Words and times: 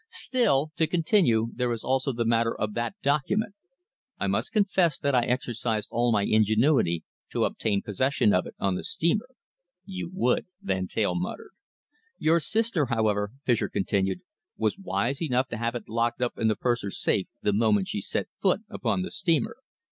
"Still, 0.09 0.71
to 0.77 0.87
continue, 0.87 1.49
there 1.53 1.71
is 1.71 1.83
also 1.83 2.11
the 2.11 2.25
matter 2.25 2.59
of 2.59 2.73
that 2.73 2.95
document. 3.03 3.53
I 4.17 4.25
must 4.25 4.51
confess 4.51 4.97
that 4.97 5.13
I 5.13 5.25
exercised 5.27 5.89
all 5.91 6.11
my 6.11 6.23
ingenuity 6.23 7.03
to 7.29 7.43
obtain 7.45 7.83
possession 7.83 8.33
of 8.33 8.47
it 8.47 8.55
on 8.57 8.73
the 8.73 8.83
steamer." 8.83 9.27
"You 9.85 10.09
would!" 10.11 10.47
Van 10.59 10.87
Teyl 10.87 11.13
muttered. 11.13 11.51
"Your 12.17 12.39
sister, 12.39 12.87
however," 12.87 13.33
Fischer 13.45 13.69
continued, 13.69 14.21
"was 14.57 14.75
wise 14.75 15.21
enough 15.21 15.47
to 15.49 15.57
have 15.57 15.75
it 15.75 15.87
locked 15.87 16.19
up 16.23 16.35
in 16.39 16.47
the 16.47 16.55
purser's 16.55 16.99
safe 16.99 17.27
the 17.43 17.53
moment 17.53 17.87
she 17.87 18.01
set 18.01 18.25
foot 18.41 18.61
upon 18.71 19.03
the 19.03 19.11
steamer. 19.11 19.57